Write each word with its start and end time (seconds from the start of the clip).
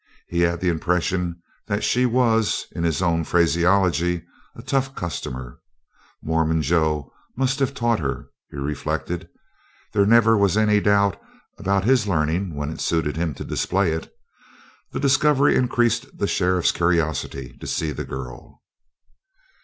He 0.29 0.39
had 0.39 0.59
the 0.61 0.69
impression 0.69 1.43
that 1.67 1.83
she 1.83 2.07
was, 2.07 2.65
in 2.71 2.83
his 2.83 3.03
own 3.03 3.23
phraseology, 3.23 4.23
"a 4.55 4.63
tough 4.63 4.95
customer." 4.95 5.59
Mormon 6.23 6.63
Joe 6.63 7.13
must 7.37 7.59
have 7.59 7.75
taught 7.75 7.99
her, 7.99 8.29
he 8.49 8.57
reflected. 8.57 9.29
There 9.93 10.07
never 10.07 10.35
was 10.35 10.57
any 10.57 10.79
doubt 10.79 11.21
about 11.59 11.83
his 11.83 12.07
learning 12.07 12.55
when 12.55 12.71
it 12.71 12.81
suited 12.81 13.15
him 13.15 13.35
to 13.35 13.43
display 13.43 13.91
it. 13.91 14.11
The 14.91 14.99
discovery 14.99 15.55
increased 15.55 16.17
the 16.17 16.25
sheriff's 16.25 16.71
curiosity 16.71 17.55
to 17.59 17.67
see 17.67 17.91
the 17.91 18.03
girl. 18.03 18.63